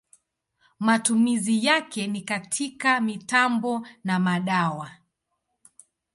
Matumizi 0.79 1.65
yake 1.65 2.07
ni 2.07 2.21
katika 2.21 3.01
mitambo 3.01 3.87
na 4.03 4.19
madawa. 4.19 4.91